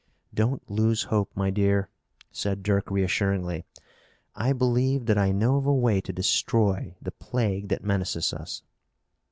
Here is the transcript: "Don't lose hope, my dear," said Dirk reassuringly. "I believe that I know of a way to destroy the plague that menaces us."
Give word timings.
"Don't 0.33 0.67
lose 0.67 1.03
hope, 1.13 1.29
my 1.35 1.51
dear," 1.51 1.87
said 2.31 2.63
Dirk 2.63 2.89
reassuringly. 2.89 3.65
"I 4.35 4.51
believe 4.51 5.05
that 5.05 5.19
I 5.19 5.31
know 5.31 5.57
of 5.57 5.67
a 5.67 5.73
way 5.75 6.01
to 6.01 6.11
destroy 6.11 6.95
the 6.99 7.11
plague 7.11 7.67
that 7.67 7.83
menaces 7.83 8.33
us." 8.33 8.63